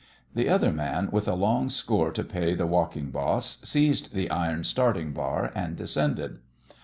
The 0.33 0.49
other 0.49 0.71
man, 0.71 1.09
with 1.11 1.27
a 1.27 1.35
long 1.35 1.69
score 1.69 2.09
to 2.11 2.23
pay 2.23 2.55
the 2.55 2.65
walking 2.65 3.11
boss, 3.11 3.59
seized 3.63 4.15
the 4.15 4.31
iron 4.31 4.63
starting 4.63 5.11
bar, 5.11 5.51
and 5.53 5.75
descended. 5.75 6.39